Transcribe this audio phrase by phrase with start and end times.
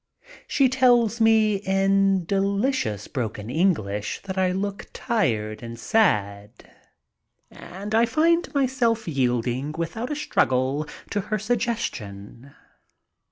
[0.47, 6.71] She tells me in delicious broken English that I look tired and sad,
[7.51, 12.51] and I find myself yielding without a struggle to her suggestion.